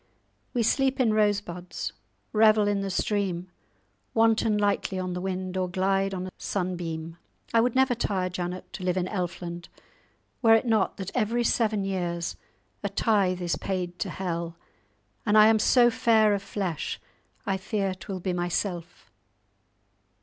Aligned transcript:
We 0.55 0.63
sleep 0.63 0.99
in 0.99 1.13
rose 1.13 1.41
buds, 1.41 1.93
revel 2.33 2.67
in 2.67 2.81
the 2.81 2.89
stream, 2.89 3.51
wanton 4.15 4.57
lightly 4.57 4.97
on 4.97 5.13
the 5.13 5.21
wind, 5.21 5.55
or 5.57 5.69
glide 5.69 6.15
on 6.15 6.25
a 6.25 6.31
sunbeam. 6.39 7.17
I 7.53 7.61
would 7.61 7.75
never 7.75 7.93
tire, 7.93 8.27
Janet, 8.27 8.73
to 8.73 8.83
dwell 8.83 8.97
in 8.97 9.05
Elfland, 9.07 9.69
were 10.41 10.55
it 10.55 10.65
not 10.65 10.97
that 10.97 11.11
every 11.13 11.43
seven 11.43 11.83
years 11.85 12.35
a 12.81 12.89
tithe 12.89 13.41
is 13.43 13.57
paid 13.57 13.99
to 13.99 14.09
hell, 14.09 14.57
and 15.23 15.37
I 15.37 15.45
am 15.45 15.59
so 15.59 15.91
fair 15.91 16.33
of 16.33 16.41
flesh, 16.41 16.99
I 17.45 17.57
fear 17.57 17.93
'twill 17.93 18.21
be 18.21 18.33
myself. 18.33 19.11